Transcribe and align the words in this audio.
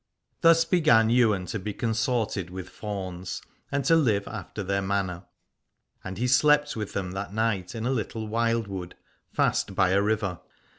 Thus 0.41 0.65
began 0.65 1.11
Ywain 1.11 1.45
to 1.45 1.59
be 1.59 1.75
consorted 1.75 2.49
with 2.49 2.69
fauns, 2.69 3.39
and 3.71 3.85
to 3.85 3.95
live 3.95 4.27
after 4.27 4.63
their 4.63 4.81
manner: 4.81 5.25
and 6.03 6.17
he 6.17 6.25
slept 6.27 6.75
with 6.75 6.93
them 6.93 7.11
that 7.11 7.35
night 7.35 7.75
in 7.75 7.85
a 7.85 7.91
little 7.91 8.27
wildwood 8.27 8.95
fast 9.31 9.75
by 9.75 9.89
a 9.91 10.01
river. 10.01 10.39